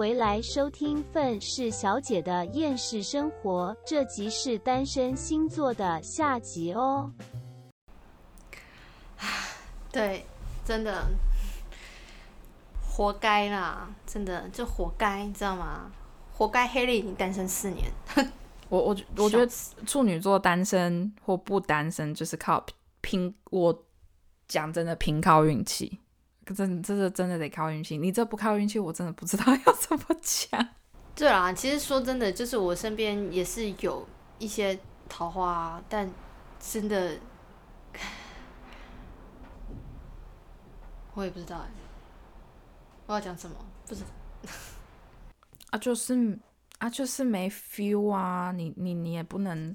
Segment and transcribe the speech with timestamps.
[0.00, 7.12] 回来收听愤世小姐的厌世生活，这集是单身星座的下集哦。
[9.92, 10.24] 对，
[10.64, 11.06] 真的
[12.80, 15.92] 活该啦，真的就活该，你知道吗？
[16.32, 17.92] 活该黑莉已经单身四年。
[18.70, 19.46] 我我我觉得
[19.84, 22.64] 处女座单身或不单身，就是靠
[23.02, 23.34] 拼。
[23.50, 23.84] 我
[24.48, 26.00] 讲真的，凭靠运气。
[26.54, 27.96] 真，这是真的得靠运气。
[27.96, 30.68] 你这不靠运气，我真的不知道 要怎么讲。
[31.14, 34.06] 对啊，其实说真的，就是我身边也是有
[34.38, 34.78] 一些
[35.08, 36.10] 桃花，但
[36.58, 37.18] 真的，
[41.14, 41.68] 我也不知道哎。
[43.06, 43.56] 我要讲什么？
[43.86, 44.06] 不知道。
[45.70, 46.38] 啊，就是
[46.78, 48.52] 啊，就是没 feel 啊。
[48.52, 49.74] 你你你也不能，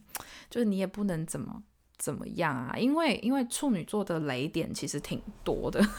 [0.49, 1.61] 就是你也不能怎么
[1.97, 2.75] 怎么样啊。
[2.77, 5.79] 因为因为处女座的雷点其实挺多的。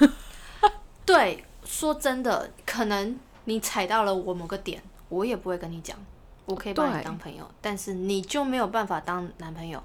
[1.06, 5.96] 对，说真的，可能你踩到了我某个点，我也不会跟你讲，
[6.44, 9.82] 我可以把你当朋友，但是你就没有办法当男朋友。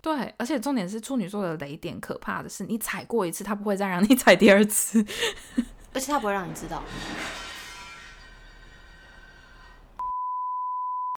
[0.00, 5.04] 对，而且重点是处女座的雷点，可怕的是你踩过一次，他不会再让你踩第二次，
[5.94, 6.82] 而且他不会让你知道。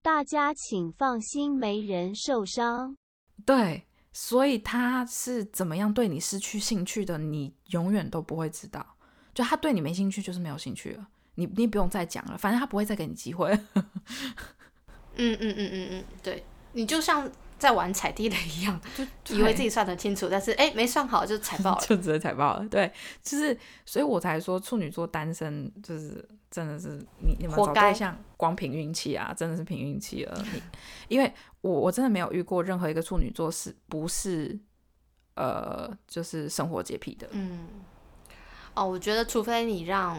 [0.02, 2.96] 大家请放心，没人受伤。
[3.46, 8.93] 对，所以他是怎么样对你失去兴趣的，你永远都不会知道。
[9.34, 11.06] 就他对你没兴趣，就是没有兴趣了。
[11.34, 13.50] 你你不用再讲了，反正他不会再给你机会。
[15.16, 18.80] 嗯嗯嗯嗯嗯，对，你就像在玩踩地雷一样，
[19.24, 22.68] 就以为自己算得清楚，但是哎，没算好就踩爆了， 就直接踩爆了。
[22.68, 30.62] 对，就是所以我才说处女座单身就是真的是你你们找对象光凭运气啊，真的是凭运气而已
[31.08, 34.56] 因为我我真的没有遇过任何一个处女座是不是
[35.34, 37.28] 呃就是生活洁癖的。
[37.32, 37.66] 嗯。
[38.74, 40.16] 哦，我觉得除非你让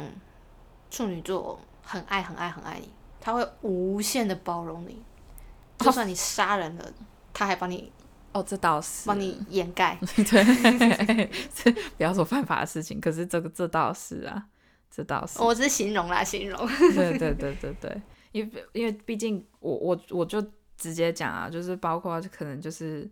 [0.89, 5.01] 处女座很爱、很爱、很爱你，他会无限的包容你，
[5.79, 6.93] 就算你杀人了，
[7.33, 7.91] 他还帮你
[8.31, 9.99] 哦，这倒是帮你掩盖。
[10.15, 11.25] 对，
[11.97, 14.45] 不要说犯法的事情，可是这个这倒是啊，
[14.89, 15.41] 这倒是。
[15.41, 16.67] 我只是形容啦，形容。
[16.93, 18.01] 对对对对对，
[18.31, 20.41] 因为因为毕竟我我我就
[20.77, 23.09] 直接讲啊，就是包括可能就是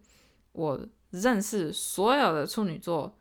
[0.54, 0.80] 我
[1.12, 3.14] 认识所有的处女座。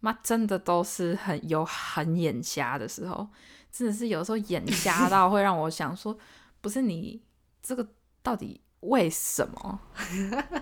[0.00, 3.28] 妈，真的都是很有很眼瞎的时候，
[3.70, 6.18] 真的是有时候眼瞎到会让我想说，
[6.60, 7.22] 不是你
[7.62, 7.86] 这个
[8.22, 9.80] 到底为什么？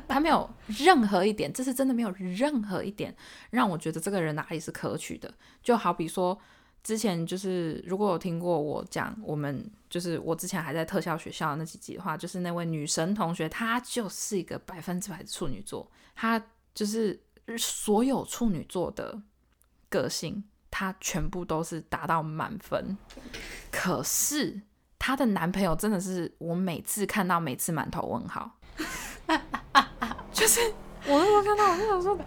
[0.09, 3.15] 他没有任何一点，这是真的没有任何一点
[3.50, 5.32] 让我觉得这个人哪里是可取的。
[5.62, 6.37] 就好比说，
[6.82, 16.44] 之前就是如果有听过我讲，我们就是我之前还在特效学校那几集的话，就是那位女神同学，她就是一个百分之百的处女座，她
[16.75, 17.22] 就是。
[17.56, 19.19] 所有处女座的
[19.88, 22.97] 个性，她全部都是达到满分。
[23.71, 24.60] 可是
[24.99, 28.59] 她的男朋友真的是我每次看到，每次满头问号。
[30.32, 30.60] 就是
[31.06, 32.19] 我那时候看到，我就想说，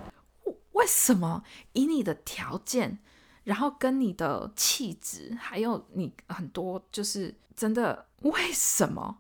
[0.74, 3.00] 为什么以你的条件，
[3.44, 9.20] 然后跟你的气质，还有你很多，就是真的，为什么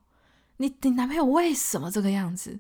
[0.57, 2.59] 你你男朋友为什么这个样子？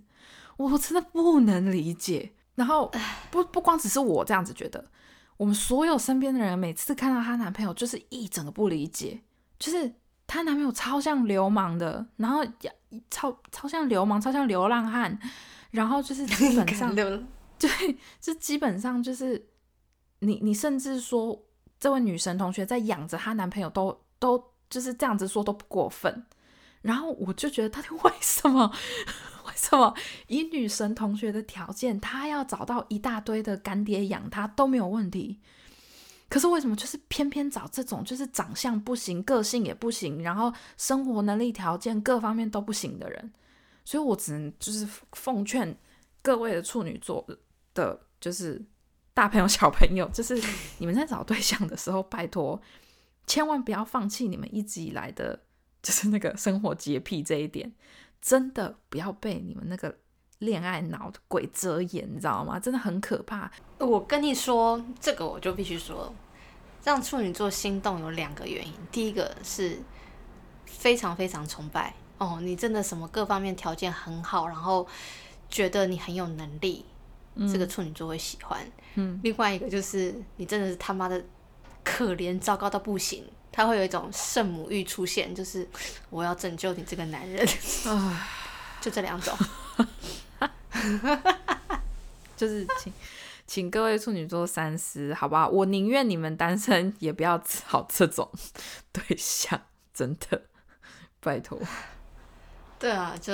[0.57, 2.33] 我真的不能理解。
[2.55, 2.91] 然后
[3.31, 4.85] 不不光只是我这样子觉得，
[5.41, 9.19] 我们所有身边的人每次看到她男朋友，就是一整个不理解，
[9.57, 9.91] 就是
[10.27, 12.45] 她男朋友超像流氓的，然后
[13.09, 15.17] 超超像流氓，超像流浪汉，
[15.71, 16.93] 然后就是 基本上
[17.57, 19.43] 对，就基本上就是
[20.19, 21.43] 你你甚至说
[21.79, 26.23] 这位女神同学在养着她男朋友都都就是这样子说都不过分，
[26.83, 28.71] 然后我就觉得到底为什么？
[29.55, 29.93] 什么
[30.27, 35.39] 以女神同学的条件，她要找到一大堆的干爹养她都没有问题？
[36.29, 43.31] 可是为什么就是偏偏找这种就是长相不行、个性也不行，然后生活能力条件各方面都不行的人？
[43.83, 45.75] 所以我只能就是奉劝
[46.21, 47.27] 各位的处女座
[47.73, 48.63] 的，就是
[49.13, 50.41] 大朋友、小朋友， 就是
[50.77, 52.61] 你们在找对象的时候，拜托
[53.27, 55.37] 千万不要放弃你们一直以来的，
[55.83, 57.73] 就是那个生活洁癖这一点。
[58.21, 59.97] 真的不要被你们那个
[60.39, 62.59] 恋爱脑的鬼遮眼，你知道吗？
[62.59, 63.51] 真的很可怕。
[63.79, 66.13] 我跟你说，这个我就必须说，
[66.83, 68.73] 让处女座心动有两个原因。
[68.91, 69.79] 第一个是
[70.65, 74.87] 非常非常崇拜哦，你真的什么各方面条件很好，然后
[75.49, 76.85] 觉得你很有能力，
[77.51, 78.59] 这个处女座会喜欢。
[78.95, 79.19] 嗯。
[79.23, 81.23] 另外一个就是你真的是他妈的
[81.83, 83.25] 可怜糟糕到不行。
[83.51, 85.67] 他会有一种圣母欲出现，就是
[86.09, 87.45] 我要拯救你这个男人，
[88.79, 89.37] 就这两种，
[92.37, 92.93] 就是请
[93.45, 95.49] 请各位处女座三思，好不好？
[95.49, 98.31] 我宁愿你们单身，也不要找这种
[98.91, 99.61] 对象，
[99.93, 100.43] 真的。
[101.19, 101.59] 拜托。
[102.79, 103.33] 对啊，就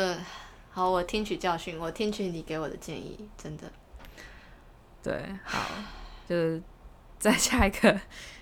[0.72, 3.72] 好，我听取教训，我听取你给我的建议，真的。
[5.02, 5.70] 对，好，
[6.28, 6.62] 就是
[7.18, 7.98] 再下一个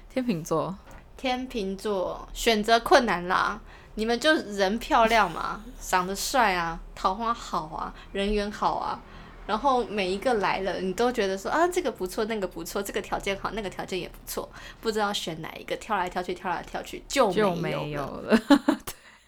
[0.10, 0.76] 天秤座，
[1.18, 3.60] 天秤座选择困难啦，
[3.96, 9.02] 你们就人漂亮嘛，长得帅啊，桃花好啊，人缘好啊，
[9.48, 14.50] 然后每一个来了，你都觉得说啊，这个不错，那个不错，这个条件好，那个条件也不错，
[14.82, 18.32] 不知道选哪一个，挑来挑去，挑来挑去就就没没有了。
[18.32, 18.40] 了。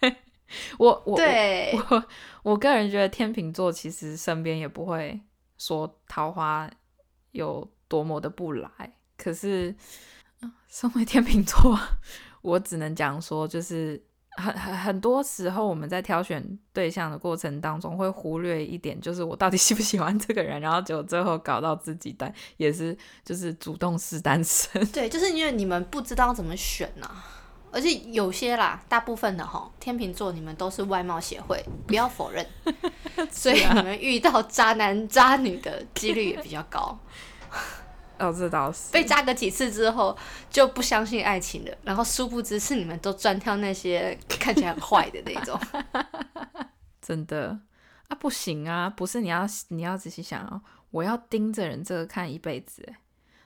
[0.00, 0.16] 对，
[0.78, 2.04] 我我对，我
[2.42, 5.18] 我个人觉得天秤座其实身边也不会
[5.56, 6.70] 说桃花
[7.32, 8.68] 有多么的不来，
[9.16, 9.76] 可是嗯
[10.68, 11.78] 身为天秤座，
[12.42, 14.00] 我只能讲说，就是
[14.36, 24.84] 很很很多时候我们在挑选对象的过程当中，会忽略一点，就是我到底喜不喜欢这个人，然后结果最后搞到自己单也是就是主动是单身。
[24.92, 27.10] 对，就是因为你们不知道怎么选呐、
[27.72, 32.46] 而且有些啦，大部分的哈天秤座你们都是外貌协会，不要否认，
[33.32, 36.96] 所以你们遇到渣男渣女的几率也比较高。
[38.18, 40.16] 哦，这倒是被渣个几次之后
[40.50, 45.58] 就不相信爱情了，然后殊不知是你们都专挑那些看起来很坏的那种。
[47.00, 47.58] 真的
[48.08, 50.60] 啊，不行啊，不是你要你要仔细想哦，
[50.90, 52.98] 我要盯着人这个看一辈子，哎，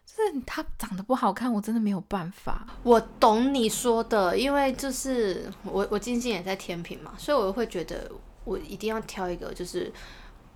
[0.04, 2.66] 就是他长得不好看，我真的没有办法。
[2.82, 8.10] 我懂你说的，因为就是我我金星也在天平嘛，所以我会觉得
[8.44, 9.92] 我一定要挑一个就是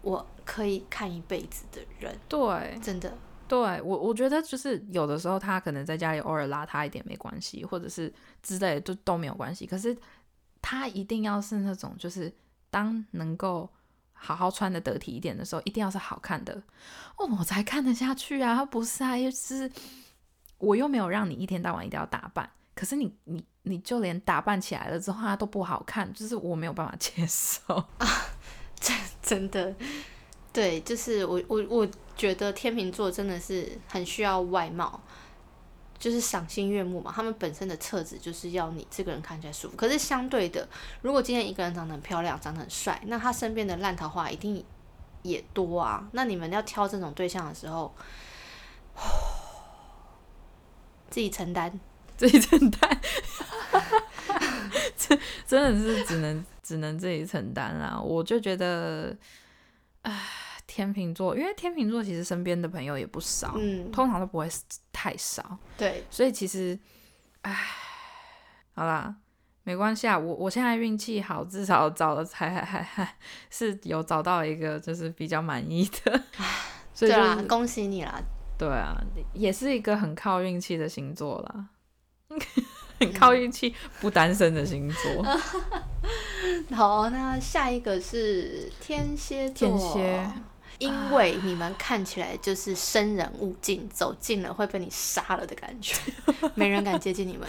[0.02, 3.16] 我可以看一辈子的人，对，真的。
[3.48, 8.12] 对我我觉得就是有的时候他可能在家里偶尔邋遢一点没关系，或者是
[8.43, 9.66] 之类的都都没有关系。
[9.66, 9.96] 可是
[10.60, 12.32] 他一定要是那种就是
[12.70, 13.69] 当能够
[14.12, 16.54] 好好穿的得体一点的时候，一定要是好看的
[17.16, 18.64] 哦，我才看得下去啊。
[18.64, 19.70] 不是啊，就是
[20.58, 28.08] 我又没有让你一天到晚一定要打扮，可是你你你就连打扮起来了之后他都不好看，就是我没有办法接受 啊。
[29.22, 29.75] 真的，
[30.52, 35.00] 对，就是我我我觉得天秤座真的是很需要外貌，
[35.98, 37.12] 就是赏心悦目嘛。
[37.14, 39.76] 他们本身的特质就是要你这个人看起来舒服。
[39.76, 40.66] 可是相对的，
[41.02, 44.64] 如果今天一个人长得很漂亮，长得很帅，那他身边的烂桃花一定
[45.22, 46.08] 也多啊。
[46.12, 47.94] 那你们要挑这种对象的时候，
[51.10, 51.78] 自己承担。
[52.16, 52.98] 自己承担，
[54.96, 58.00] 真真的是只能只能自己承担啦。
[58.00, 59.14] 我就觉得，
[60.00, 60.18] 唉，
[60.76, 64.46] 天秤座，因为天秤座其实身边的朋友也不少，嗯，通常都不会
[64.93, 66.78] 太少，对，所以其实，
[67.40, 67.56] 唉，
[68.75, 69.14] 好啦，
[69.62, 70.19] 没关系啊。
[70.19, 73.17] 我我现在运气好，至少找了才还还还
[73.49, 76.23] 是有找到一个就是比较满意的，
[76.93, 78.20] 所以对啦，就是恭喜你啦。
[78.58, 78.94] 对啊，
[79.32, 81.69] 也是一个很靠运气的星座啦，
[83.00, 85.25] 很靠运气不单身的星座。
[86.76, 89.69] 好，那下一个是天蝎座。
[89.69, 90.31] 天蝎，
[90.78, 95.96] 因为你们看起来就是生人勿近，走近了会被你杀了的感觉，
[96.55, 97.49] 没人敢接近你们。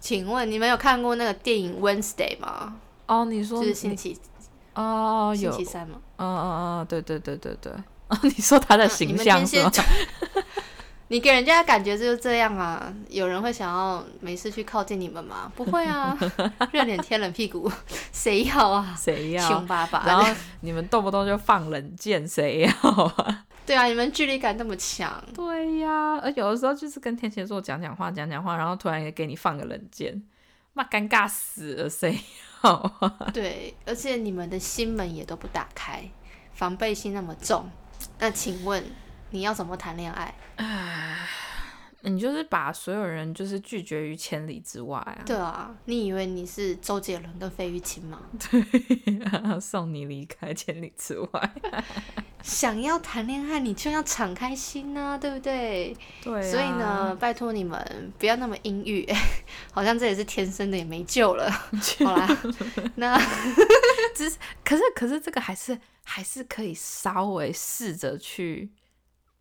[0.00, 2.76] 请问你们有看过那个电影《Wednesday》吗？
[3.06, 4.18] 哦，你说就是星期
[4.74, 6.00] 哦有，星期三吗？
[6.16, 7.72] 嗯嗯嗯，对对对对对。
[8.08, 9.70] 哦， 你说他的形象是吗？
[11.10, 12.92] 你给人家的感觉就是这样啊？
[13.08, 15.50] 有人会想要没事去靠近你们吗？
[15.56, 16.16] 不会啊，
[16.70, 17.68] 热脸贴冷屁股，
[18.14, 18.94] 谁要啊？
[18.96, 19.66] 谁要凶？
[19.66, 20.06] 巴巴的。
[20.06, 23.44] 然后你们动不动就放冷箭，谁要啊？
[23.66, 30.22] 对啊，你们距离感那么强，对呀，而有的时候就是跟天蝎座讲讲话，讲讲话，然后突然也给你放个冷箭，
[30.74, 32.16] 妈尴尬死了，谁
[32.62, 33.12] 要啊？
[33.34, 36.08] 对，而且你们的心门也都不打开，
[36.54, 37.68] 防备心那么重，
[38.20, 38.84] 那请问
[39.30, 40.34] 你要怎么谈恋爱？
[42.02, 45.20] 你就是把所有人就是拒绝于千里之外啊！
[45.26, 48.22] 对啊，你以为你是周杰伦跟费玉清吗？
[48.50, 51.52] 对送你离开千里之外。
[52.42, 55.94] 想要谈恋爱，你就要敞开心啊，对不对？
[56.22, 59.06] 对、啊，所以呢，，拜托你们不要那么阴郁，
[59.70, 61.50] 好像这也是天生的，也没救了。
[61.50, 62.26] 好啦，
[62.96, 63.14] 那
[64.14, 68.70] 只是可是可是这个还是还是可以稍微试着去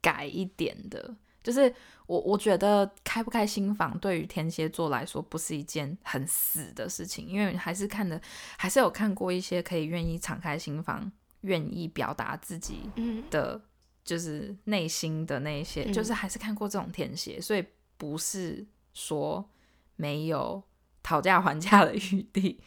[0.01, 1.73] 改一点的，就是
[2.07, 8.21] 我我觉得开不开心房对于天蝎座来说不是一件很死的事情，因为还是看的
[8.57, 13.61] 还是有看过一些可以愿意敞开心房、愿意表达自己嗯，的，
[14.03, 17.63] 就是内心的那一些，嗯就是还是看过这种天蝎，所以
[17.97, 19.47] 不是说
[19.95, 20.63] 没有
[21.03, 22.59] 讨价还价的余地，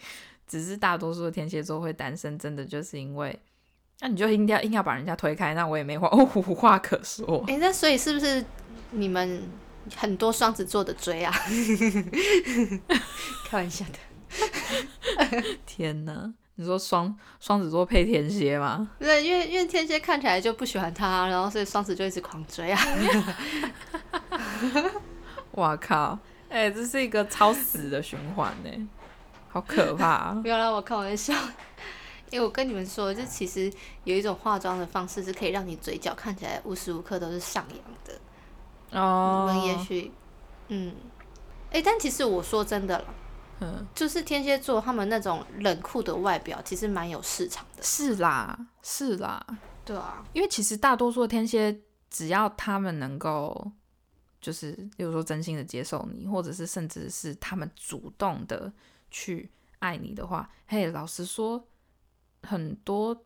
[0.47, 3.39] 只是大多数的天蝎座会单身，真的就是因为，
[4.03, 7.43] 那你就硬要硬要把人家推开，那我也没话无话可说。
[7.47, 8.45] 哎、那所以是不是
[8.91, 9.49] 你们
[9.95, 11.33] 很多双子座的追啊，
[13.49, 15.43] 开玩笑的。
[15.65, 16.33] 天哪！
[16.57, 18.91] 你说双双子座配天蝎吗？
[18.99, 22.81] 对，因为因为天蝎看起来就不喜欢他，然后所以双子就一直狂追啊。
[25.53, 26.19] 哇靠！
[26.49, 28.89] 哎、这是一个超死的循环呢，
[29.49, 30.49] 好可怕、啊不！
[30.49, 31.33] 要让我开玩笑，
[32.33, 33.73] 因为我跟你们说，就其实
[34.05, 38.15] 有一种化妆的方式是可以让你嘴角看起来无时无刻都是上扬的。
[38.99, 40.11] 哦你哦们也许，
[40.69, 40.95] 嗯，
[41.71, 43.15] 哎、但其实我说真的了，
[43.61, 47.83] 嗯，就是天蝎座他们那种冷酷的外表，其实蛮有市场的。
[47.83, 49.47] 是啦，是啦，
[49.85, 53.71] 对啊，因为其实大多数的天蝎，只要他们能够，
[54.41, 58.73] 就是比如说真心的接受你，或者是甚至是他们主动的
[59.11, 61.65] 去爱你的话，嘿，老实说，
[62.47, 63.25] 很多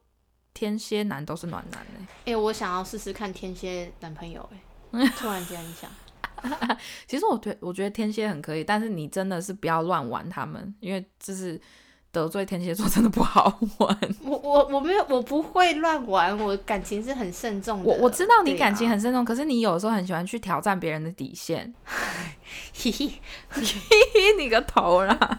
[0.54, 1.80] 天蝎男都是暖男
[2.24, 4.48] 哎、哎、我想要试试看天蝎男朋友、
[4.92, 5.90] 哎， 突然间想，
[7.06, 11.60] 其实我觉我觉得天蝎很可以，但是你真的是不要乱玩他们，因为就是
[12.12, 13.98] 得罪天蝎座真的不好玩。
[14.24, 17.84] 我我我没有，我不会乱玩，我感情是很慎重的。
[17.84, 21.74] 我我知道你感情很慎重，可是你有时候很喜欢去挑战别人的底线。
[22.72, 23.12] 嘿嘿
[23.50, 25.38] 嘿嘿，你个头啦！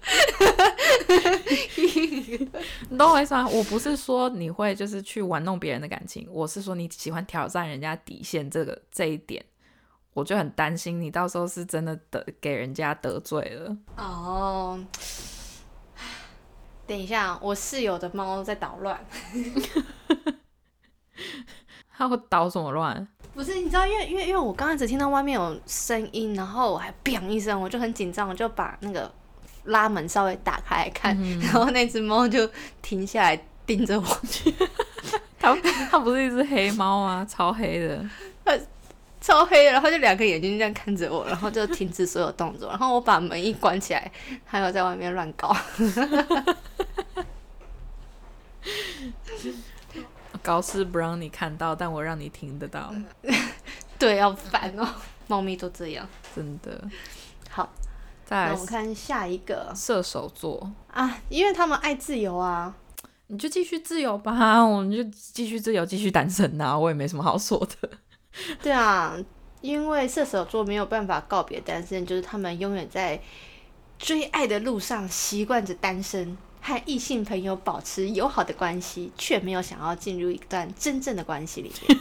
[2.88, 3.46] 你懂我意思吗？
[3.48, 9.44] 我不是说你会就是去玩弄别人的感情，我是说你喜欢挑战人家底线这个这一点，
[10.14, 13.76] 我就很担心你到时候是真的得给人家得罪了。
[13.96, 14.80] 哦，
[16.86, 19.04] 等一下，我室友的猫在捣乱。
[21.96, 23.06] 它会捣什么乱？
[23.34, 29.12] 不是，你知道，因为因为因为我刚开始听到外面有声音，然后我还“砰”一声，我就很紧张，我就把那个
[29.64, 32.48] 拉门稍微打开来看，然后那只猫就
[32.82, 34.20] 停下来盯着我，
[35.38, 35.56] 它
[35.90, 37.26] 它不是一只黑猫吗？
[37.28, 38.04] 超黑的。
[39.20, 44.10] 超黑的，然后就两个眼睛这样看着我，然后就停止所有动作，然后我把门一关起来，
[44.46, 45.54] 它又在外面乱搞。
[50.42, 52.94] 搞事不让你看到，但我让你听得到，
[53.98, 54.88] 对，要烦哦，
[55.26, 56.08] 猫咪都这样。
[56.34, 56.82] 真的。
[57.50, 57.70] 好，
[58.30, 62.74] 那我们看下一个射手座，啊，因为他们爱自由啊。
[63.26, 67.90] 你就继续自由吧， 我们就继续自由，继续单身呐、我也没什么好说的。
[68.62, 69.16] 对啊，
[69.60, 73.20] 因为射手座没有办法告别单身，就是他们永远在
[73.98, 82.00] 追爱的路上习惯着单身，和异性朋友保持友好的关系，却没有想要进入一段真正的关系里面。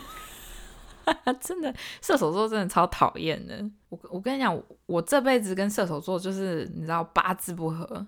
[1.39, 3.63] 真的，射手座真的超讨厌的。
[3.89, 8.05] 我我跟你讲，我这辈子跟射手座就是你知道八字不合，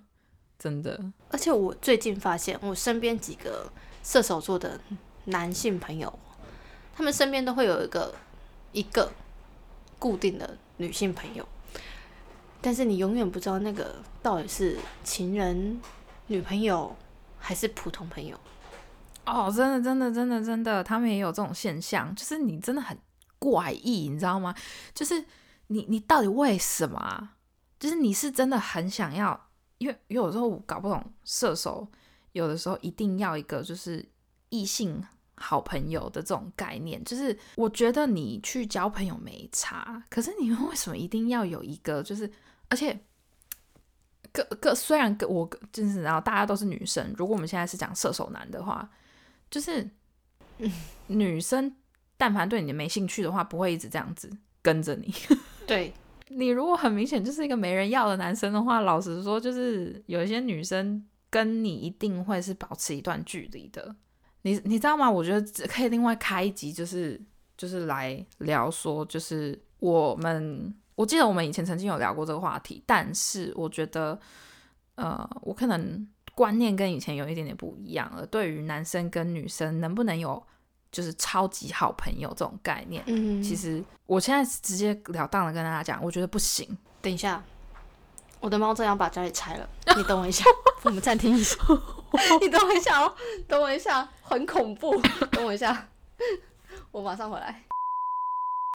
[0.59, 0.99] 真的。
[1.29, 3.71] 而且我最近发现，我身边几个
[4.03, 4.79] 射手座的
[5.25, 6.11] 男性朋友，
[6.95, 8.13] 他们身边都会有一个
[8.71, 9.11] 一个
[9.97, 11.47] 固定的女性朋友，
[12.61, 15.81] 但是你永远不知道那个到底是情人、
[16.27, 16.95] 女朋友
[17.39, 18.39] 还是普通朋友。
[19.25, 22.97] 哦，真的，真的，真的，真的，他们也有这种现象，就是你真的很
[23.39, 24.53] 怪异，你知道吗？
[24.93, 25.23] 就是
[25.67, 27.29] 你，你到底为什么？
[27.79, 31.87] 就是你是真的很想要，因为因为有时候我搞不懂射手，
[32.33, 34.07] 有的时候一定要一个就是
[34.49, 35.03] 异性
[35.35, 42.29] 好朋友的这种概念，就是我觉得你去交朋友没差，可是你们为什么一定要有一个就是，
[42.69, 42.99] 而且。
[44.33, 48.89] 各各虽然各我就是然后大家都是女生，如果我们现在是讲射手男的话，
[49.51, 49.87] 就是
[51.07, 51.75] 女生
[52.17, 54.31] 但凡对你没兴趣的话，不会一直这样子
[54.61, 55.13] 跟着你。
[55.67, 55.93] 对，
[56.29, 63.95] 你如果很明显就是一个没人要的男生的话，老实说，就是有一些女生跟你一定会是保持一段距离的。
[64.43, 65.09] 你你知道吗？
[65.09, 67.21] 我觉得只可以另外开一集，就是
[67.57, 74.19] 就是来聊说，就是我们我记得我们以前曾经有聊过这个话题，但是我觉得
[74.95, 78.25] 呃，我可能观念跟以前有一点点不一样了。
[78.25, 80.41] 对于男生跟女生能不能有
[80.91, 86.77] 就是超级好朋友这种概念，嗯，其实我现在直截了当的跟大家讲，我觉得不行。
[87.01, 87.41] 等一下，
[88.39, 90.43] 我的猫正要把家里拆了，你等我一下，
[90.83, 91.55] 我们暂停一下，
[92.41, 93.15] 你等我一下哦，
[93.47, 95.87] 等我一下，很恐怖，等我一下，
[96.91, 97.63] 我马上回来。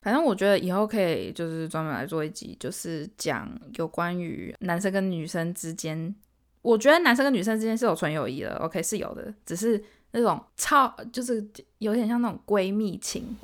[0.03, 6.15] 反正我觉得以后可以就是专门来做一集，就是讲有关于男生跟女生之间。
[6.67, 9.81] 我觉得男生跟女生之间是有纯友谊的，OK 是有的，只是
[10.11, 11.45] 那种超就是
[11.77, 13.37] 有点像那种闺蜜情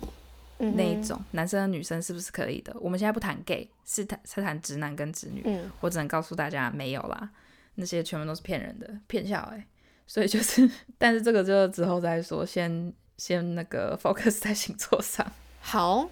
[0.60, 2.75] 嗯那一种，男生跟女生是不是可以的？
[2.82, 5.42] 我们现在不谈 gay，是谈是谈直男跟直女。
[5.46, 7.30] 嗯，我只能告诉大家没有啦，
[7.75, 9.65] 那些全部都是骗人的，骗小孩。
[10.06, 15.25] 所以就是， 但是这个就之后再说，先先那个 focus 在星座上。
[15.62, 16.10] 好，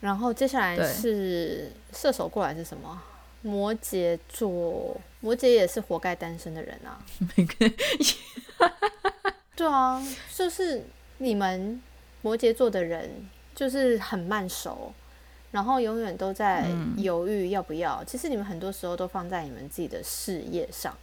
[0.00, 3.02] 然后接下来是射手过来是什么？
[3.46, 6.98] 摩羯座，摩羯也是活该单身的人啊。
[7.36, 7.72] 每个
[9.54, 10.02] 对啊，
[10.34, 10.82] 就是
[11.18, 11.80] 你们
[12.22, 13.08] 摩羯座的人，
[13.54, 14.92] 就是很慢熟，
[15.52, 18.02] 然后永远都在犹豫要不要。
[18.02, 20.96] 其实你们很多时候都放在你们自己的事业上，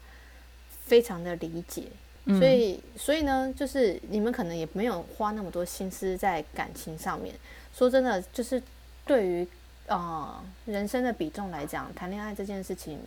[0.86, 1.84] 非常的理解。
[2.26, 7.34] 嗯所以，所以呢，就是你们可能也没有花那么多心思在感情上面。
[7.74, 8.62] 说真的，就是
[9.06, 9.48] 对于
[9.88, 13.00] 呃人生的比重来讲，谈恋爱这件事情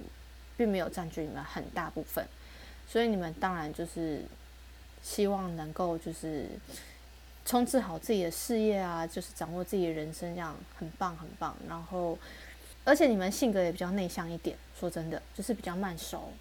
[0.56, 2.26] 并没有占据你们很大部分。
[2.88, 4.22] 所以你们当然就是
[5.02, 6.46] 希望能够就是
[7.44, 11.56] 冲刺好自己的事业啊，就是掌握自己的人生，这样很棒很棒。
[11.68, 12.18] 然后，
[12.84, 16.32] 而且你们性格也比较内向一点，说真的，就是比较慢熟，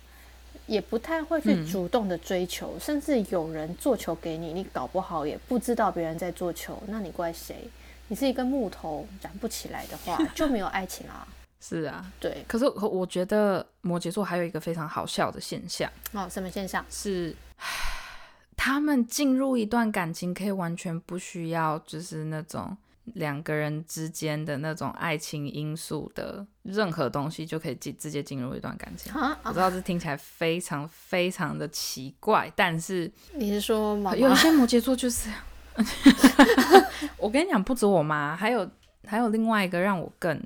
[0.68, 7.68] 也不太会去嗯主动的追求，甚至有人做球给你，你搞不好也不知道别人在做球，那你怪谁？
[8.08, 11.28] 你是一根木头燃不起来的话， 就没有爱情啊。
[11.60, 16.86] 是啊，对，可是我我觉得摩羯座还有一个非常好笑的现象哦，什么现象？
[16.92, 17.36] 是，
[18.56, 22.78] 他们进入一段感情可以完全不需要就是那种
[23.16, 29.12] 两个人之间的那种爱情因素的任何东西，就可以进直接进入一段感情。
[29.14, 34.36] 啊我知道这听起来非常非常的奇怪，但是你是说妈有一？
[34.36, 35.32] 些摩羯座就是，
[37.18, 38.70] 我跟你讲，不止我妈，还有
[39.06, 40.40] 还有另外一个让我更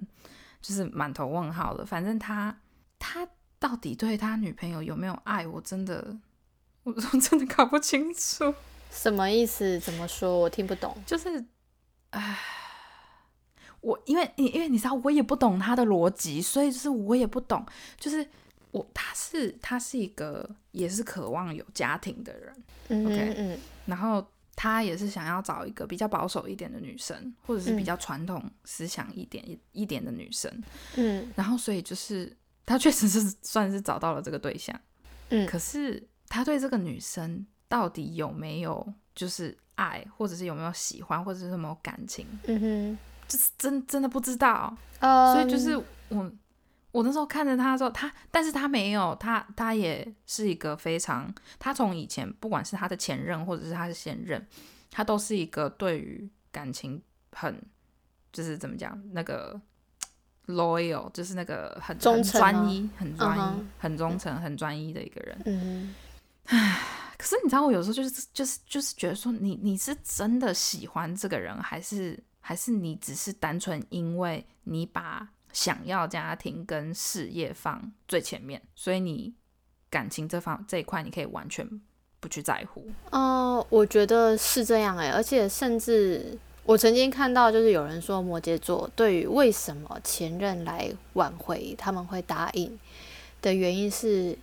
[0.62, 1.86] 就是满头问号的。
[1.86, 2.56] 反正他
[2.98, 3.28] 他
[3.60, 6.18] 到底对他女朋友有没有爱，我真的
[6.84, 8.54] 我我真的搞不清楚。
[8.92, 9.80] 什么意思？
[9.80, 10.38] 怎么说？
[10.40, 10.98] 我听不懂。
[11.06, 11.46] 就是，
[12.10, 12.40] 唉，
[13.82, 17.64] 我因为因为你知道，我也不懂他的逻辑，所以就是我也不懂，
[18.00, 18.28] 就是
[18.72, 22.64] 我他是他是一个也是渴望有家庭的人。
[22.88, 24.26] 嗯 OK 嗯然后
[24.62, 30.52] 他也是想要找一个比较保守一点的女生，或者是比嗯较传统思想一点、一一点的女生。
[30.98, 31.32] 嗯。
[31.34, 34.78] 然后所以就是他确实是算是找到了这个对象，
[35.30, 35.48] 嗯。
[35.48, 42.98] 可是他对这个女生到底有没有就是爱，或者是有没有喜欢，或者是有没有感情，嗯哼，
[43.30, 44.76] 就是真真的不知道。
[45.00, 46.30] 呃，所以就是我
[46.92, 54.46] 我那时候看着他的时候，他但是他没有，他他也是一个非常，他从以前不管是他的前任或者是他的现任，
[54.90, 57.62] 他都是一个对于感情很
[58.34, 59.60] 就是怎么讲那个
[60.48, 65.42] loyal，就是那个很很忠诚吗专一、很专一、很忠诚、很专一的一个人。
[65.46, 65.94] 嗯
[67.20, 79.34] 可是你知道，我有时候就是就是就是觉得说你，你是真的喜欢这个人，还是还是你只是单纯因为你把想要家庭跟事业放最前面，所以你
[79.90, 81.68] 感情这方这一块你可以完全
[82.20, 82.88] 不去在乎。
[83.12, 92.78] 呃，我觉得是这样哎、而且甚至我曾经看到，就是有人说摩羯座对于为什么前任来挽回他们会答应
[93.42, 94.38] 的原因是，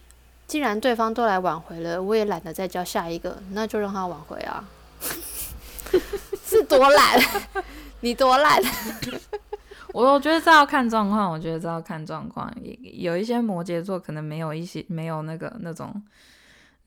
[0.47, 4.69] 既然对方都来挽回了，我也懒得再交下一个，那就让他挽回啊。
[6.45, 7.21] 是多懒？
[8.01, 8.63] 你多懒？
[9.93, 12.53] 我我觉得这要看状况，我觉得这要看状况。
[12.63, 16.03] 也有一些摩羯座可能没有一些没有那个那种，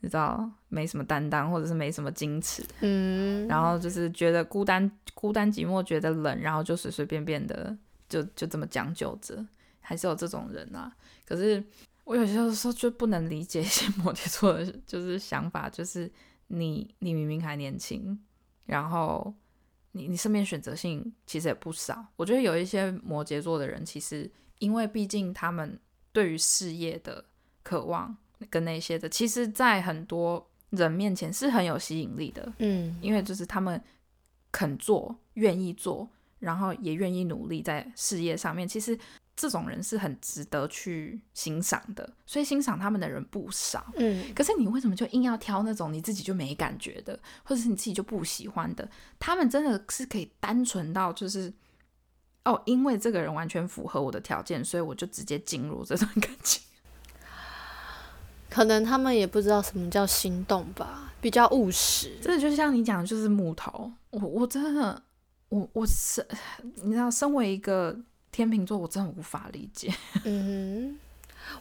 [0.01, 7.75] 你知道没什么担当，或者是没什么矜持，嗯，然后就是觉得孤单孤单寂寞，觉得冷，然后就随随便便的
[8.07, 9.45] 就就这么将就着，
[9.81, 10.91] 还是有这种人啊。
[11.25, 11.63] 可是
[12.03, 16.11] 我有些时候就不能理解一些摩羯座的，就是想法，就是
[16.47, 18.19] 你你明明还年轻，
[18.65, 19.33] 然后
[19.91, 22.05] 你你身边选择性其实也不少。
[22.15, 25.79] 我觉得有一些摩羯座的人，其实因为毕竟他们
[26.11, 27.25] 对于事业的
[27.63, 28.15] 渴望
[28.49, 32.53] 跟那些的，其实在很多人面前是很有吸引力的。
[32.59, 33.81] 嗯因为就是他们
[34.51, 38.67] 肯做、愿意做，然后也愿意努力在事业上面。
[38.67, 38.97] 其实
[39.39, 43.85] 这种人是很值得去欣赏的，所以欣赏他们的人不少。
[43.95, 48.89] 嗯可是你为什么就硬要挑那种你自己就没感觉的，或者是你自己就不喜欢的？
[49.17, 51.53] 他们真的是可以单纯到就是。
[52.45, 56.63] 哦，因为这个人完全符合我的条件，所以我就直接进入这段感情。
[58.49, 62.17] 可能他们也不知道什么叫心动吧，比较务实。
[62.21, 63.91] 真的就像你讲的，就是木头。
[64.11, 65.03] 我我真的，
[65.49, 66.25] 我我是
[66.81, 67.95] 你知道，身为一个
[68.31, 69.93] 天秤座，我真的无法理解。
[70.23, 70.99] 嗯哼，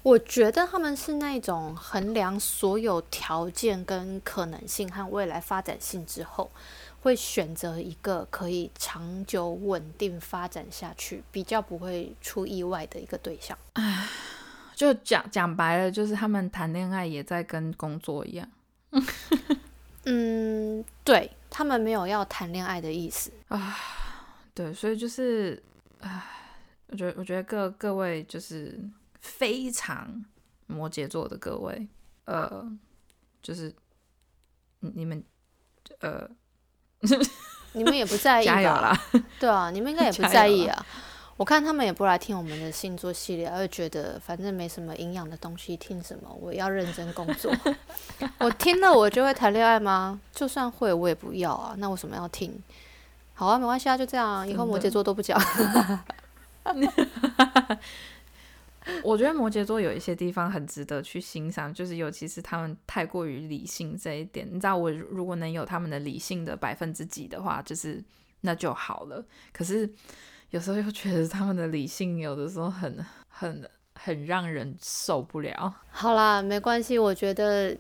[0.03, 6.51] 我觉得他们是那种衡量所有条件跟可能性和未来发展性之后，
[7.01, 13.57] 会选择一个可以长久稳定发展下去，比较不会出意外的一个对象。
[14.75, 18.49] 就讲讲白了，就是他们谈恋爱也在跟工作一样
[20.05, 23.77] 嗯，对他们没有要谈恋爱的意思啊。
[24.55, 25.61] 对，所以就是
[26.91, 28.79] 我觉得，我觉得各各位就是
[29.21, 30.25] 非常
[30.67, 31.87] 摩羯座的各位，
[32.25, 32.67] 呃，
[33.43, 33.75] 就是
[34.81, 35.23] 你你们，
[36.01, 36.29] 呃，
[37.73, 38.81] 你们也不在意 加油吧？
[38.81, 39.05] 啦！
[39.39, 40.87] 对啊，你们应该也不 在意啊。
[41.37, 46.29] 我看他们也不来听我们的星座系列，而觉得反正没什么营养的东西，听什么？
[46.41, 47.55] 我要认真工作。
[48.41, 50.21] 我听了我就会谈恋爱吗？
[50.33, 51.75] 就算会，我也不要啊。
[51.79, 52.61] 那为什么要听？
[53.35, 54.45] 好啊，没关系啊，就这样啊。
[54.45, 55.41] 以后摩羯座都不讲。
[59.05, 64.49] 我觉得摩羯座有一些地方很值得去欣赏，就是尤其是他们太过于理性这一点。
[64.51, 68.03] 你知道，我如果能有他们的理性的百分之几的话，就是
[68.41, 69.23] 那就好了。
[69.53, 69.91] 可是
[70.51, 75.75] 有时候又觉得他们的理性有的时候很很很让人受不了。
[75.91, 77.77] 好啦，没关系，我觉得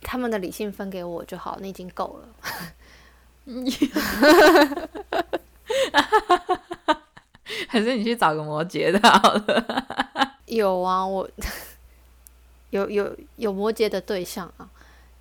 [0.00, 2.28] 他们的理性分给我就好，那已经够了。
[7.78, 10.34] 还是你去找个摩羯的好了。
[10.46, 11.28] 有啊，我
[12.70, 14.68] 有有有摩羯的对象啊，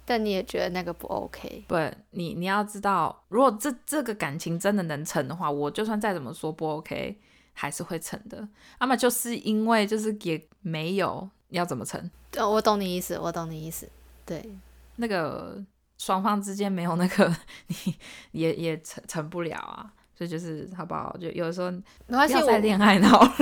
[0.05, 1.65] 但你也觉得那个不 OK？
[1.67, 1.75] 不，
[2.11, 7.19] 你你要知道，如果这这个感情真的能成的话，我就算再怎么说不 OK，
[7.53, 8.47] 还是会成的。
[8.79, 13.87] 那么就是因为就是也没有要怎么成，哦，我懂你意思，我懂你意思。
[14.25, 14.43] 对，
[14.95, 15.63] 那个
[15.97, 17.35] 双方之间没有那个，
[17.67, 17.95] 你
[18.31, 19.93] 也也成成不了啊。
[20.17, 21.15] 所以就是好不好？
[21.21, 21.69] 就有的时候
[22.07, 23.33] 没关系，不要再我恋爱脑了。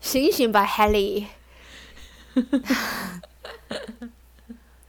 [0.00, 1.26] 醒醒吧，Helly。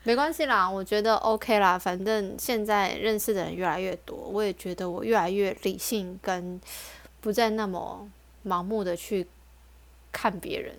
[0.04, 1.76] 没关系啦，我觉得 OK 啦。
[1.76, 6.60] 反正现在认识的人越来越多，我也觉得我越来越理性，跟
[7.20, 8.08] 不再那么
[8.46, 9.26] 盲目的去
[10.12, 10.76] 看别人，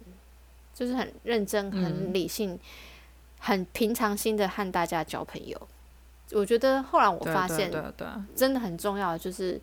[0.74, 2.58] 就是很认真、很嗯理性、
[3.39, 5.67] 很平常心的和大家交朋友。
[6.32, 7.70] 我觉得后来我发现，
[8.34, 9.60] 真的很重要就是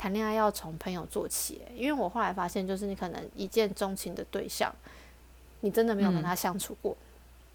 [0.00, 4.74] 谈恋爱要从朋友做起欸，因为我后来发现，就是你可能一见钟情的对象，
[5.60, 6.96] 你真的没有跟嗯他相处过，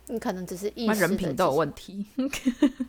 [0.06, 2.06] 你可能只是一那时的人品都有问题。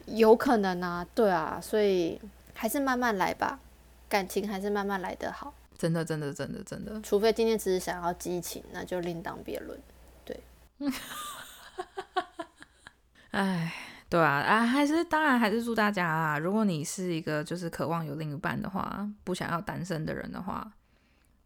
[0.05, 2.21] 有可能啊，对啊，所以
[2.53, 3.59] 还是慢慢来吧，
[4.11, 9.81] 感情还是慢慢来的好，真的，真的，真的，真的，除非今天只是想要激情，那就另当别论。
[10.27, 10.39] 对
[13.31, 13.73] 唉，
[14.09, 20.73] 对啊，啊，还是当然还是祝大家啊，如果你是一个就是渴望有另一半的话，不想要单身的人的话，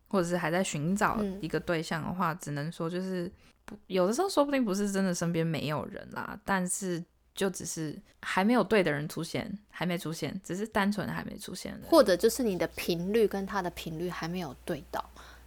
[0.08, 3.30] 或者是还在寻找嗯一个对象的话，只能说就是
[3.64, 7.02] 不，有的时候说不定不是真的身边没有人啦，但是
[7.34, 15.02] 就只是还没有对的人出现，还没出现，只是单纯的还没出现或者就是你的频率跟他的频率还没有对到，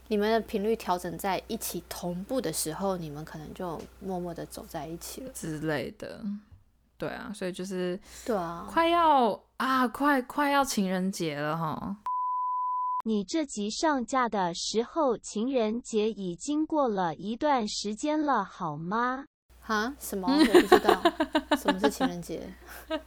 [0.08, 5.32] 你们的频率调整在一起同步的时候，你们可能就默默的走在一起了。
[5.32, 6.20] 之类的。
[6.98, 11.98] 对啊，所以就是对啊，快要啊，快快要情人节了哈。
[13.06, 19.26] 你这集上架的时候，情人节已经过了一段时间了，好吗？
[19.66, 19.94] 啊？
[20.00, 20.28] 什么？
[20.32, 21.02] 我不知道，
[21.58, 22.42] 什么是情人节？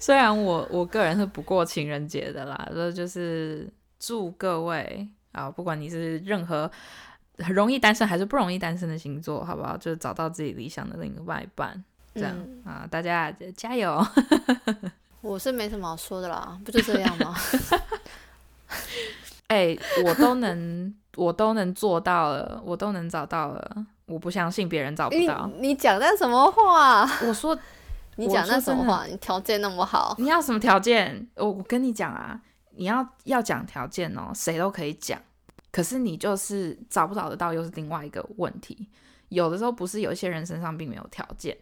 [0.00, 6.70] 虽然我我个人是不过情人节的啦，这就是祝各位啊，不管你是任何
[7.38, 9.76] 很容易单身还是不容易单身的星座，好不好？
[9.76, 11.82] 就是找到自己理想的另外一半，
[12.14, 14.04] 这样、嗯啊，大家加油！
[15.20, 17.34] 我是没什么好说的啦，不就这样吗？
[19.48, 25.50] 哎、我都能我都能做到了，我都能找到了，我不相信别人找不到。
[25.58, 27.02] 你讲的什么话？
[27.26, 27.56] 我说
[28.16, 29.04] 你讲那什么 话？
[29.06, 31.28] 你条件那么好，你要什么条件？
[31.36, 35.20] 我我跟你讲啊，你要要讲条件哦，谁都可以讲。
[35.76, 38.88] 可是你就是找不找得到，又是另外一个问题。
[39.28, 41.54] 有的时候不是有一些人身上并没有条件，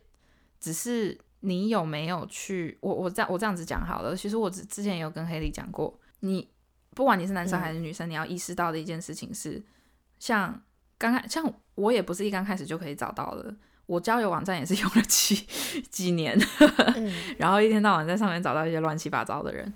[0.60, 2.78] 只是你有没有去。
[2.80, 4.14] 我我这样我这样子讲好了。
[4.14, 6.48] 其实我之之前也有跟黑莉讲过，你
[6.90, 9.60] 不管你是男生还是女生，你要意识到的一件事情是，
[10.20, 10.62] 像
[10.96, 13.52] 刚开像我也不是一刚开始就可以找到的。
[13.86, 15.34] 我交友网站也是用了几
[15.90, 16.38] 几年，
[16.94, 19.74] 嗯，然后一天到晚在上面找到一些乱七八糟的人，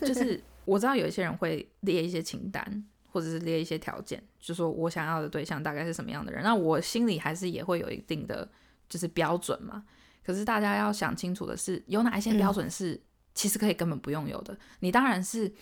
[0.00, 8.50] 就是我知道有一些人会列一些清单，或者是列一些条件，就说我想要的对象大概是什么样的人，那我心里还是也会有一定的
[8.88, 9.84] 就是标准嘛。
[10.24, 13.00] 可是大家要想清楚的是，有哪一些标准是
[13.36, 14.58] 其实可以根本不用有的。
[14.80, 15.52] 你当然是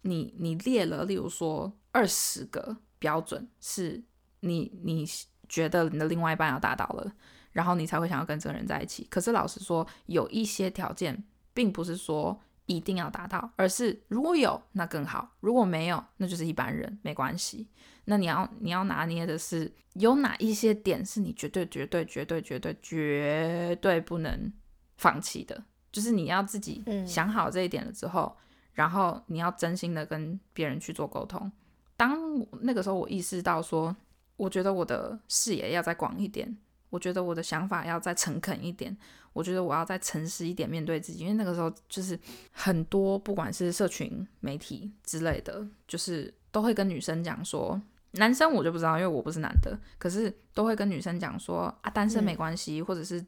[0.00, 4.02] 你你列了，例如说二十个标准是
[4.40, 5.06] 你你
[5.48, 7.12] 觉得你的另外一半要达到了。
[7.52, 9.06] 然后你才会想要跟这个人在一起。
[9.08, 17.68] 可是老实说，有一些条件并不是说一定要达到，而是如果有那更好，如果没有那就是一般人，没关系。
[18.04, 24.52] 那你要你要拿捏的是有哪一些点是你绝对绝对绝对绝对绝对不能
[24.96, 28.36] 放弃的，就是你要自己嗯想好这一点了之后，
[28.74, 31.50] 然后你要真心的跟别人去做沟通。
[31.96, 32.18] 当
[32.60, 33.96] 那个时候我意识到说，
[34.36, 36.56] 我觉得我的视野要再广一点，
[36.96, 38.96] 我觉得我的想法要再诚恳一点，
[39.34, 42.18] 我觉得我要再诚实一点面对自己，因为那个时候就是
[42.52, 47.78] 很多不管是社群媒体之类的，就是都会跟女生讲说。
[48.12, 53.22] 男生我就不知道，因为我不是男的，可是都会跟女生讲说啊，单身没关系，或者是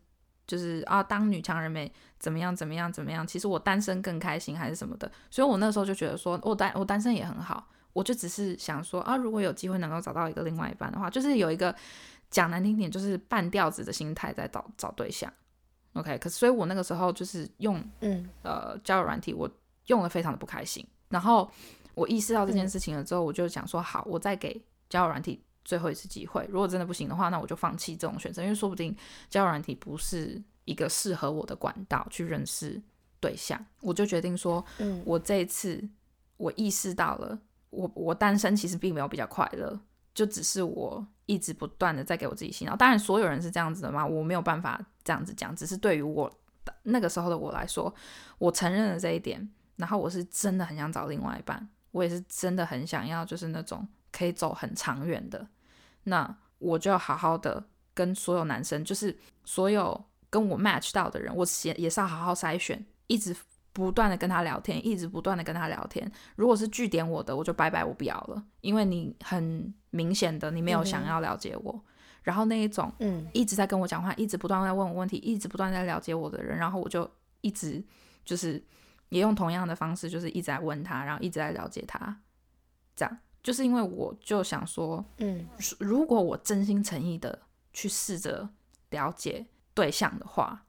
[0.47, 11.75] 就是啊，当女强人没怎么样怎么样怎么样，其实我单身更开心还是什么的，所以我那时候就觉得说我单我单身也很好，我就只是想说啊，如果有机会能够找到一个另外一半的话，就是有一个
[12.31, 15.33] 讲难听点，就是半吊子的心态在找找对象
[15.95, 19.51] ，OK，可是所以我那个时候就是用嗯呃交友软体，我
[19.87, 21.51] 用的非常的不开心，然后
[21.95, 24.61] 我意识到这件事情了之后，我就想说好，我再给。
[24.91, 28.97] 交友软体最后一次机会，如果真的不行的话，那我就放弃这种选择，因为说不定
[29.29, 32.83] 交友软体不是一个适合我的管道去认识
[33.21, 33.63] 对象。
[33.83, 35.87] 我就决定说，嗯，我这一次
[36.39, 37.39] 我意识到了，
[37.69, 39.79] 我我单身其实并没有比较快乐，
[40.15, 42.75] 就只是我一直不断的在给我自己洗脑。
[42.75, 46.29] 当然，所有人是这样子的嘛，我没有办法这样子讲，只是对于我
[46.83, 47.95] 那个时候的我来说，
[48.39, 53.87] 我承认了这一点，然后我是真的很想找另外一半，我也是真的很想要，就是那种。
[54.11, 55.47] 可以走很长远的，
[56.05, 57.63] 那我就要好好的
[57.93, 63.37] 跟所有男生，就是所有跟我 match 到的人，我也是要好好筛选，一直
[63.79, 66.11] 不断的跟他聊天，一直不断的跟他聊天。
[66.35, 71.85] 如果是据点我的，我就拜拜，我不要了，因为你很明显的你没有想要了解我。
[72.25, 77.09] 然后那一种，嗯，一直在跟我讲话，一直不断在问我问题，一直不断在了解我的人，然后我就
[77.41, 77.81] 一直
[78.25, 78.61] 就是
[79.11, 82.21] 也用同样的方式，就是一直在问他，然后一直在了解他，
[82.97, 83.19] 这样。
[83.41, 85.47] 就是因为我就想说，嗯，
[85.79, 87.39] 如果我真心诚意的
[87.73, 88.51] 去试着
[88.91, 90.67] 了解对象的话，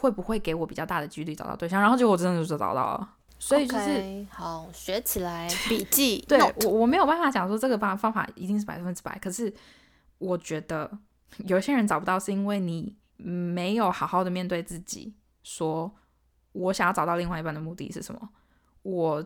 [0.00, 1.78] 会不会给我比较大的几率找到对象？
[1.78, 3.08] 然后结果我真的就找到了，
[3.38, 6.24] 所以就是好学起来笔记。
[6.26, 9.52] 对我我没有办法讲说这个方方法一定是百分之百，可是
[10.16, 10.90] 我觉得
[11.46, 15.94] 有些人找不到是因为你没有好好的面对自己，说
[16.52, 18.30] 我想要找到另外一半的目的是什么？
[18.82, 19.22] 我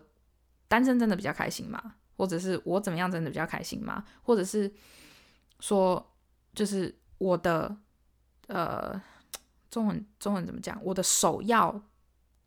[0.67, 1.95] 单身真的比较开心吗？
[2.17, 4.03] 或者是我怎么样真的比较开心吗？
[4.23, 4.73] 或者是
[5.61, 6.05] 说，
[6.53, 7.77] 就是我的
[8.49, 9.01] 呃，
[9.75, 10.79] 中文中文怎么讲？
[10.85, 11.83] 我的首要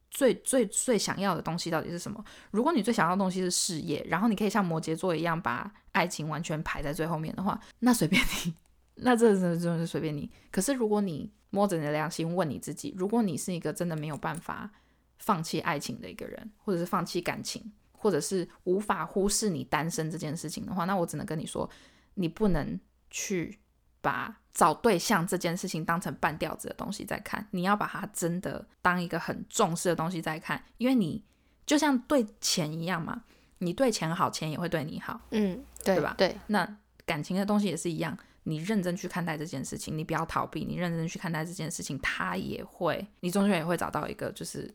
[0.09, 2.23] 最最最想要的东西到底是什么？
[2.51, 8.53] 如果你最想要的东西是事业，然后你可以像摩羯座一样把爱情完全排在最后面的话，那随便你，
[8.95, 10.31] 那这真的真的是随便你。
[10.49, 14.71] 可是如果你摸着你的良心问你自己，如果你是一个真的没有办法
[15.17, 17.71] 放弃爱情的一个人，或者是放弃感情。
[17.99, 21.67] 或者是无法忽视你单身这件事情的话，那我只能跟你说，
[22.13, 23.59] 你不能去
[24.08, 31.22] 把找对象这件事情当成半吊子的东西在看，你要把它真的当一个很重视的东西在看，因为你
[31.65, 33.24] 就像对钱一样嘛，
[33.58, 36.15] 你对钱好，钱也会对你好，嗯，对吧？
[36.17, 44.74] 对，那感情的东西也是一样，你认真去看待这件事情，你不要逃避，你认真去看待这件事情，他也会，你终究也会找到一个就是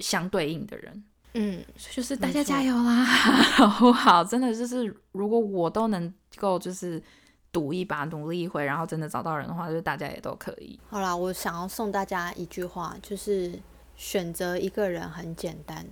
[0.00, 1.04] 相对应的人。
[1.34, 3.04] 嗯，就是大家加油啦，
[3.56, 4.22] 好不好？
[4.22, 7.02] 真的就是，如果我都能够就是
[7.52, 10.78] 赌一把，努力一回，然后真的找到人的话，就是大家也都可以。
[10.88, 13.58] 好啦，我想要送大家一句话，就是
[13.96, 15.86] 选择一个人很简单，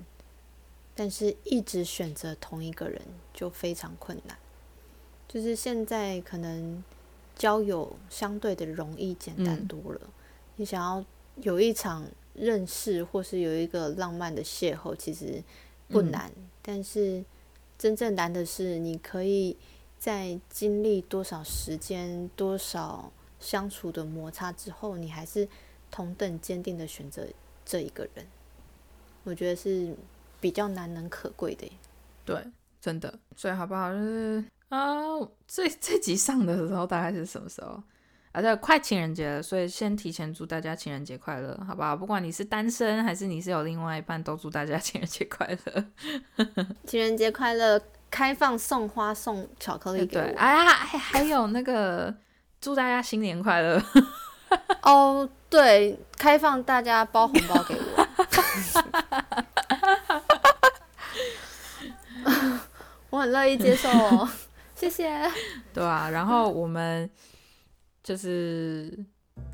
[0.94, 3.00] 但是一直选择同一个人
[3.34, 4.36] 就非常困难。
[5.28, 6.82] 就是现在可能
[7.36, 10.00] 交友相对的容易简单多了，
[10.56, 11.04] 你想要
[11.42, 12.04] 有一场。
[12.32, 15.42] 认识或是有一个浪漫的邂逅，其实
[15.88, 16.30] 不难，
[16.62, 17.22] 但是
[17.76, 19.54] 真正难的是，你可以
[20.00, 25.46] 在经历多少时间、多少相处的摩擦之后，你还是
[25.90, 27.26] 同等坚定的选择
[27.66, 28.26] 这一个人。
[29.24, 29.94] 我觉得是
[30.40, 31.70] 比较难能可贵的。
[32.24, 32.42] 对，
[32.80, 33.18] 真的。
[33.36, 33.92] 所以好不好？
[33.92, 34.80] 就是啊，
[35.46, 37.82] 这这集上的时候大概是什么时候？
[38.32, 41.94] 啊，对快情人节了，所以先提前祝大家情人节快乐，好不好？
[41.94, 45.84] 不管你是单身还是你是有另外一半，都祝大家 情人节快乐。
[46.86, 47.78] 情人节快乐，
[48.10, 50.24] 开放送花送巧克力给我。
[50.36, 52.14] 哎呀，还还有那个
[52.60, 53.82] 祝大家新年快乐。
[54.82, 58.06] 哦，对，开放大家包红包给我。
[63.10, 64.28] 我很乐意接受哦，
[64.74, 65.30] 谢谢。
[65.72, 67.08] 对啊，然后我们。
[68.02, 68.98] 就是，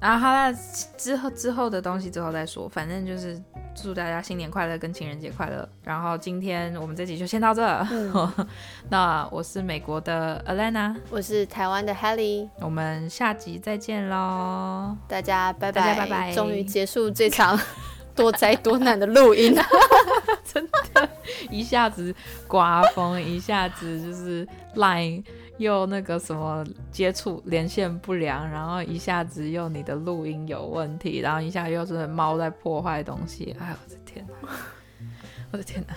[0.00, 0.52] 然后好了，
[0.96, 2.68] 之后之后的东西之后再说。
[2.68, 3.40] 反正就是
[3.74, 5.66] 祝大家新年快乐，跟情人节快乐。
[5.82, 7.86] 然后今天我们这集就先到这。
[8.90, 14.96] 那我是美国的 Alana，我是台湾的 Helly，我们下集再见喽！
[15.08, 16.34] 大家拜拜拜拜！
[16.34, 17.58] 终于结束这场
[18.14, 19.54] 多灾多难的录音，
[20.44, 21.08] 真的
[21.50, 22.14] 一下子
[22.46, 25.24] 刮风，一下子就是 Line
[25.58, 34.48] 又那个什么接触连线不良，然后一下子又你的录音有问题，然后一下又是猫在破坏东西，哎，我的天哪！
[35.52, 35.94] 我的天哪！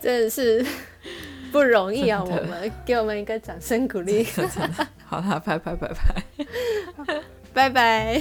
[0.00, 0.64] 真的是
[1.52, 2.22] 不容易啊！
[2.22, 4.26] 我们给我们一个掌声鼓励，
[5.06, 6.22] 好啦，拜拜拜拜。
[7.54, 8.20] 拜拜。